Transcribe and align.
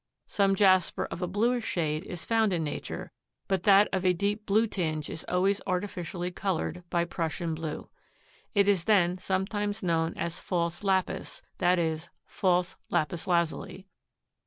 Some 0.25 0.55
jasper 0.55 1.05
of 1.11 1.21
a 1.21 1.27
bluish 1.27 1.63
shade 1.63 2.03
is 2.05 2.25
found 2.25 2.53
in 2.53 2.63
Nature, 2.63 3.11
but 3.47 3.61
that 3.65 3.87
of 3.93 4.03
a 4.03 4.13
deep 4.13 4.47
blue 4.47 4.65
tinge 4.65 5.11
is 5.11 5.23
always 5.29 5.61
artificially 5.67 6.31
colored 6.31 6.83
by 6.89 7.05
Prussian 7.05 7.53
blue. 7.53 7.87
It 8.55 8.67
is 8.67 8.85
then 8.85 9.19
sometimes 9.19 9.83
known 9.83 10.15
as 10.17 10.39
"false 10.39 10.83
lapis," 10.83 11.43
that 11.59 11.77
is, 11.77 12.09
false 12.25 12.77
lapis 12.89 13.27
lazuli. 13.27 13.85